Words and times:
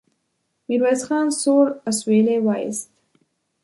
ميرويس 0.67 1.01
خان 1.07 1.27
سوړ 1.41 1.65
اسويلی 1.89 2.37
وايست. 2.45 2.87